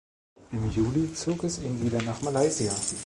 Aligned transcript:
Im 0.51 0.71
Juli 0.71 1.13
zog 1.13 1.43
es 1.43 1.59
ihn 1.59 1.79
wieder 1.83 2.01
nach 2.01 2.23
Malaysia. 2.23 2.71